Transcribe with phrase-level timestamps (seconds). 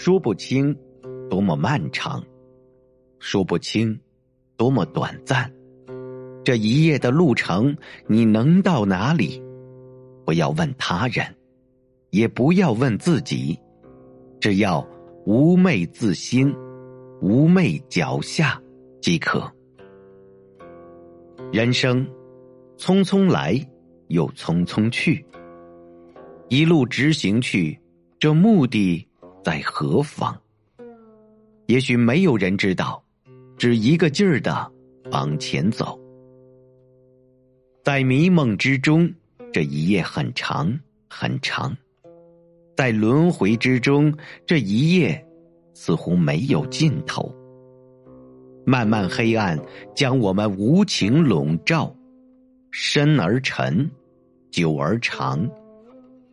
[0.00, 0.72] 说不清
[1.28, 2.24] 多么漫长，
[3.18, 3.98] 说不清
[4.56, 5.52] 多么短暂。
[6.44, 7.76] 这一夜的路程，
[8.06, 9.42] 你能到哪里？
[10.24, 11.26] 不要问他人，
[12.10, 13.58] 也不要问自己，
[14.38, 14.86] 只要
[15.26, 16.54] 无昧自心，
[17.20, 18.62] 无昧脚下
[19.02, 19.52] 即可。
[21.52, 22.06] 人生
[22.76, 23.68] 匆匆来，
[24.06, 25.26] 又匆匆去，
[26.48, 27.76] 一路直行去，
[28.20, 29.07] 这目的
[29.44, 30.36] 在何方？
[31.66, 33.02] 也许没有人知道，
[33.56, 34.70] 只一个劲儿的
[35.10, 35.98] 往前走。
[37.84, 39.12] 在迷梦之中，
[39.52, 40.78] 这一夜很长
[41.08, 41.70] 很长；
[42.76, 44.12] 在轮回之中，
[44.46, 45.26] 这一夜
[45.72, 47.34] 似乎没有尽头。
[48.66, 49.58] 漫漫黑暗
[49.94, 51.94] 将我们无情笼罩，
[52.70, 53.90] 深而沉，
[54.50, 55.48] 久而长，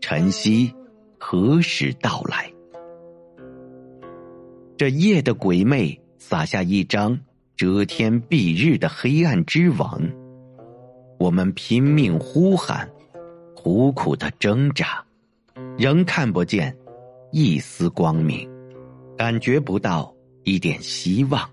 [0.02, 0.74] 晨曦
[1.18, 2.52] 何时到来？
[4.78, 7.18] 这夜的鬼魅撒下一张
[7.56, 10.02] 遮天蔽日的黑暗之网。
[11.18, 12.90] 我们拼命呼喊，
[13.56, 15.02] 苦苦的挣扎，
[15.78, 16.76] 仍看不见
[17.32, 18.50] 一丝光明，
[19.18, 21.50] 感觉不到一点希望。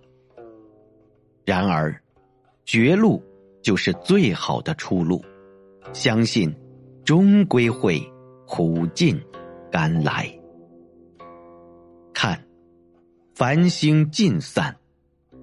[1.45, 1.95] 然而，
[2.65, 3.23] 绝路
[3.63, 5.25] 就是最好的出路。
[5.93, 6.53] 相信，
[7.05, 8.03] 终归会
[8.49, 9.17] 苦尽
[9.71, 10.29] 甘来。
[13.35, 14.77] 繁星尽散，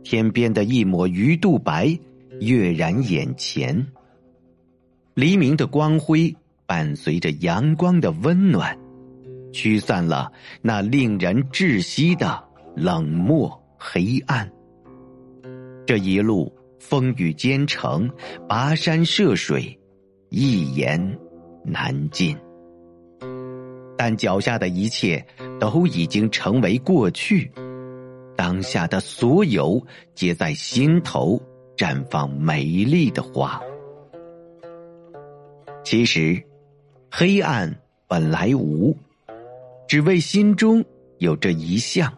[0.04, 1.98] 天边的一抹鱼肚白
[2.40, 3.88] 跃然眼前。
[5.16, 6.34] 黎明的光辉
[6.68, 8.78] 伴随着阳光的温暖，
[9.52, 12.42] 驱散了那令人窒息的
[12.76, 14.50] 冷漠黑暗。
[15.88, 18.08] 这一路风雨兼程，
[18.48, 19.78] 跋山涉水，
[20.30, 21.20] 一言
[21.66, 22.38] 难尽。
[23.98, 25.26] 但脚下的一切
[25.60, 27.52] 都已经成为过去，
[28.40, 31.38] 当下的所有皆在心头
[31.76, 33.62] 绽放美丽的花。
[35.84, 36.42] 其实，
[37.12, 37.70] 黑暗
[38.08, 38.96] 本来无，
[39.90, 40.82] 只为心中
[41.18, 42.18] 有这一项，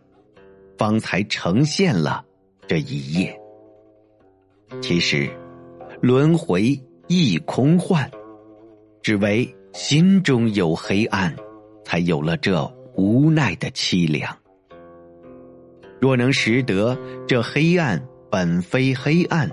[0.77, 2.23] 方才呈现了
[2.67, 3.35] 这一夜。
[4.79, 5.27] 其实，
[6.01, 8.07] 轮回亦空幻，
[9.01, 11.35] 只为心中有黑暗，
[11.83, 14.37] 才有了这无奈的凄凉。
[16.01, 16.97] 若能识得
[17.27, 19.47] 这黑暗本非黑暗，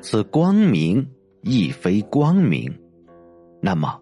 [0.00, 1.04] 此光明
[1.42, 2.72] 亦非光明。
[3.60, 4.00] 那么，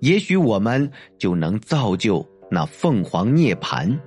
[0.00, 3.98] 也许我们就能造就那凤凰涅槃、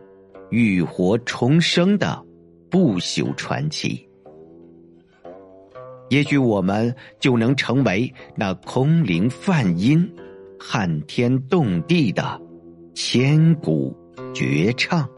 [0.52, 2.24] 浴火重生的
[2.70, 4.08] 不朽传奇。
[6.10, 10.08] 也许我们就能成为那空灵梵音、
[10.60, 12.40] 撼天动地的
[12.94, 13.96] 千古
[14.32, 15.10] 绝唱。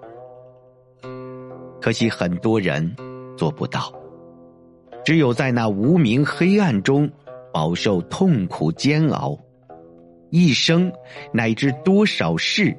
[1.81, 2.95] 可惜很多人
[3.35, 3.91] 做不到，
[5.03, 7.09] 只有在那无名黑暗中
[7.51, 9.37] 饱受痛苦煎熬。
[10.29, 10.89] 一生
[11.33, 12.77] 乃至多少世，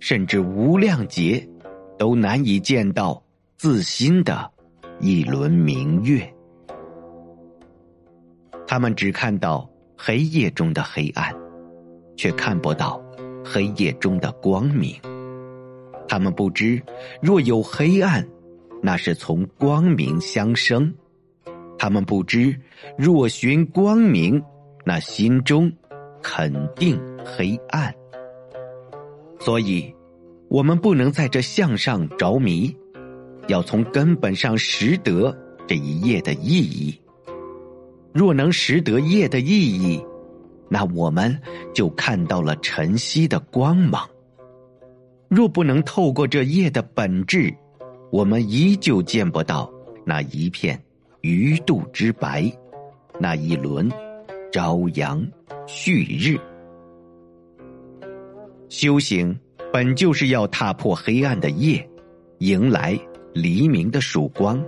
[0.00, 1.48] 甚至无量劫，
[1.96, 3.22] 都难以见到
[3.56, 4.50] 自心的
[4.98, 6.28] 一轮明月。
[8.66, 11.34] 他们只看到黑夜中的黑暗，
[12.16, 13.00] 却看不到
[13.44, 14.94] 黑夜中的光明。
[16.06, 16.82] 他们不知，
[17.22, 18.26] 若有黑暗，
[18.82, 20.92] 那是从光明相生；
[21.78, 22.54] 他们不知，
[22.96, 24.42] 若寻光明，
[24.84, 25.72] 那心中。
[26.22, 27.90] 肯定黑暗，
[29.38, 29.90] 所以，
[30.48, 32.76] 我们不能在这向上着迷，
[33.48, 35.34] 要从根本上识得
[35.66, 37.00] 这一夜的意义。
[38.12, 40.04] 若能识得夜的意义，
[40.68, 41.40] 那我们
[41.74, 44.06] 就看到了晨曦的光芒；
[45.30, 47.50] 若不能透过这夜的本质，
[48.10, 49.70] 我们依旧见不到
[50.04, 50.80] 那一片
[51.20, 52.50] 鱼肚之白，
[53.18, 53.88] 那一轮
[54.52, 55.26] 朝阳。
[55.66, 56.36] 旭日，
[58.68, 59.38] 修行
[59.72, 61.88] 本就是要踏破黑暗的夜，
[62.38, 62.98] 迎来
[63.32, 64.60] 黎明的曙光。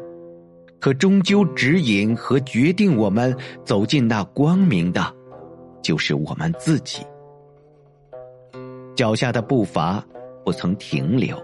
[0.78, 5.12] 可终究指引和决定我们走进那光明的，
[5.82, 7.04] 就是我们自己。
[8.94, 10.04] 脚下的步伐
[10.44, 11.36] 不曾停留，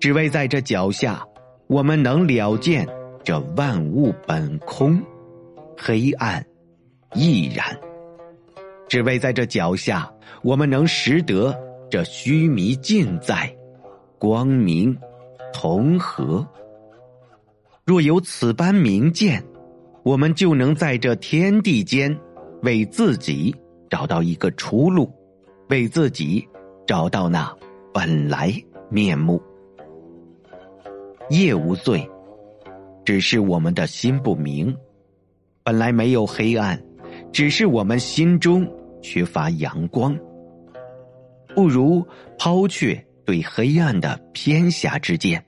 [0.00, 1.22] 只为在这脚下，
[1.66, 2.88] 我们能了见
[3.22, 4.98] 这万物本空，
[5.76, 6.42] 黑暗
[7.14, 7.78] 亦然。
[8.88, 10.10] 只为在这脚下，
[10.42, 11.54] 我们能识得
[11.90, 13.54] 这虚弥尽在，
[14.18, 14.96] 光明
[15.52, 16.48] 同和。
[17.84, 19.44] 若有此般明见，
[20.02, 22.18] 我们就能在这天地间，
[22.62, 23.54] 为自己
[23.90, 25.12] 找到一个出路，
[25.68, 26.48] 为自己
[26.86, 27.54] 找到那
[27.92, 28.50] 本来
[28.88, 29.38] 面目。
[31.30, 32.06] 夜无罪，
[33.04, 34.76] 只是我们的心不明。
[35.62, 36.80] 本来没有黑暗，
[37.32, 38.68] 只是我们心中
[39.00, 40.18] 缺乏阳光。
[41.54, 42.04] 不如
[42.36, 42.94] 抛却
[43.24, 45.44] 对黑暗的偏狭之见，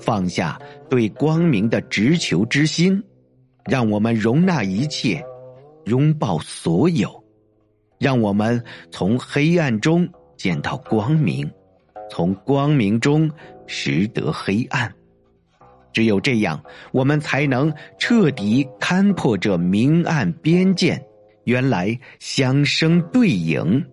[0.00, 0.56] 放下
[0.88, 3.02] 对光明的执求之心，
[3.64, 5.20] 让我们容纳一切，
[5.86, 7.24] 拥抱所有，
[7.98, 8.62] 让我们
[8.92, 11.50] 从黑暗中见到光明，
[12.08, 13.28] 从光明中
[13.66, 14.94] 识得黑暗。
[15.92, 16.62] 只有这样，
[16.92, 21.02] 我们才能彻底勘破这明暗边界，
[21.44, 23.84] 原来相生对影。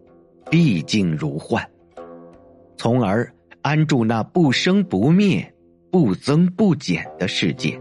[0.52, 1.68] 毕竟如幻，
[2.78, 3.34] 从而
[3.64, 5.54] 安住那不生不灭、
[5.92, 7.80] 不增不减的世界。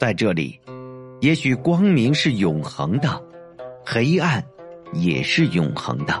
[0.00, 0.60] 在这里，
[1.20, 3.22] 也许光明是永恒的，
[3.84, 4.44] 黑暗
[4.92, 6.20] 也是永恒的。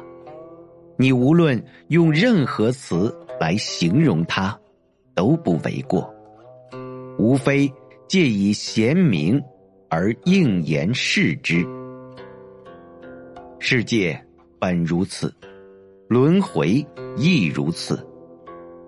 [0.96, 4.56] 你无论用任何词来形容它，
[5.16, 6.14] 都不为过。
[7.18, 7.72] 无非
[8.08, 9.42] 借以贤明
[9.88, 11.66] 而应言示之。
[13.58, 14.20] 世界。
[14.58, 15.32] 本如此，
[16.08, 16.84] 轮回
[17.18, 18.04] 亦如此，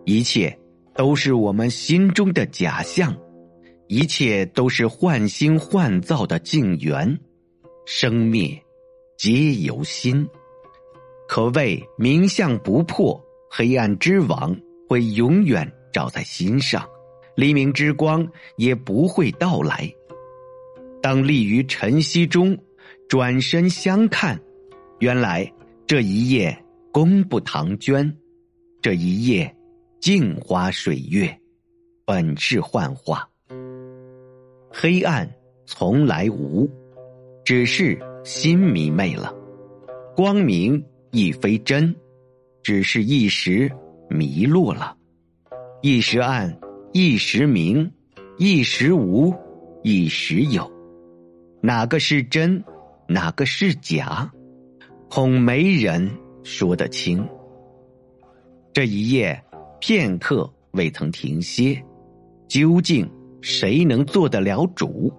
[0.06, 0.58] 一切
[0.94, 3.14] 都是我们心中的假象，
[3.86, 7.20] 一切都是幻星幻造的境缘，
[7.84, 8.58] 生灭
[9.19, 10.26] 皆由心，
[11.28, 14.58] 可谓名相不破，黑暗之王
[14.88, 16.82] 会永远照在心上，
[17.38, 19.88] 黎明之光也不会到来。
[21.00, 22.58] 当立于晨曦中，
[23.08, 24.37] 转身相看，
[24.99, 25.49] 原来。
[25.87, 26.55] 这一夜
[26.93, 28.12] 功不唐捐，
[28.82, 29.56] 这一夜
[30.00, 31.35] 镜花水月，
[32.05, 33.26] 本是幻化。
[34.69, 35.32] 黑暗
[35.64, 36.69] 从来无，
[37.43, 39.32] 只是心迷昧了；
[40.14, 41.94] 光明亦非真，
[42.62, 43.70] 只是一时
[44.11, 44.94] 迷路了。
[45.81, 46.55] 一时暗，
[46.93, 47.90] 一时明，
[48.38, 49.35] 一时无，
[49.82, 50.70] 一时有，
[51.61, 52.64] 哪个是真，
[53.06, 54.31] 哪个是假？
[55.11, 56.11] 恐没人
[56.43, 57.26] 说得清。
[58.73, 59.38] 这一夜
[59.81, 61.81] 片刻未曾停歇，
[62.49, 63.08] 究竟
[63.43, 65.12] 谁能做得了主？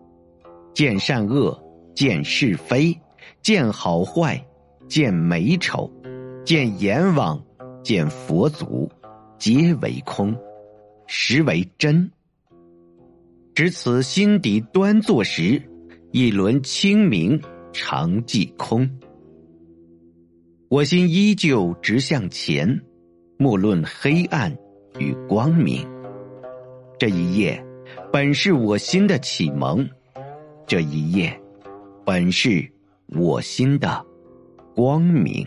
[0.73, 1.57] 见善恶，
[1.93, 2.99] 见是非，
[3.43, 4.43] 见好坏，
[4.87, 5.91] 见美丑，
[6.43, 7.39] 见阎王，
[7.83, 8.89] 见佛祖，
[9.37, 10.35] 皆为空，
[11.11, 12.11] 实为真。
[13.55, 15.59] 值此心底端坐时，
[16.11, 17.41] 一轮清明
[17.73, 18.87] 常寂空。
[20.69, 22.79] 我心依旧直向前，
[23.39, 24.55] 莫论黑暗
[24.99, 25.83] 与光明。
[26.99, 27.65] 这一夜，
[28.13, 29.83] 本是我心的启蒙；
[30.67, 31.41] 这一夜，
[32.05, 32.71] 本是
[33.07, 34.05] 我心的
[34.75, 35.43] 光明。